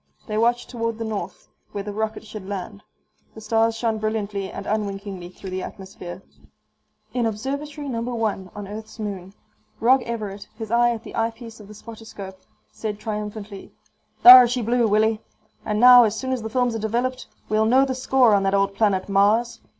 They 0.25 0.35
watched 0.39 0.67
toward 0.71 0.97
the 0.97 1.05
north, 1.05 1.47
where 1.73 1.83
the 1.83 1.93
rocket 1.93 2.25
should 2.25 2.49
land. 2.49 2.81
The 3.35 3.39
stars 3.41 3.75
shone 3.77 3.99
brilliantly 3.99 4.49
and 4.51 4.65
unwinkingly 4.65 5.29
through 5.29 5.51
the 5.51 5.61
atmosphere. 5.61 6.23
In 7.13 7.27
Observatory 7.27 7.87
No. 7.87 8.01
1 8.01 8.49
on 8.55 8.67
Earth's 8.67 8.97
moon, 8.97 9.35
Rog 9.79 10.01
Everett, 10.01 10.47
his 10.55 10.71
eye 10.71 10.89
at 10.89 11.03
the 11.03 11.15
eyepiece 11.15 11.59
of 11.59 11.67
the 11.67 11.75
spotter 11.75 12.05
scope, 12.05 12.41
said 12.71 12.97
triumphantly, 12.97 13.73
"Thar 14.23 14.47
she 14.47 14.63
blew, 14.63 14.87
Willie. 14.87 15.21
And 15.63 15.79
now, 15.79 16.05
as 16.05 16.17
soon 16.17 16.31
as 16.31 16.41
the 16.41 16.49
films 16.49 16.73
are 16.73 16.79
developed, 16.79 17.27
we'll 17.47 17.65
know 17.65 17.85
the 17.85 17.93
score 17.93 18.33
on 18.33 18.41
that 18.41 18.55
old 18.55 18.73
planet 18.73 19.07
Mars." 19.07 19.61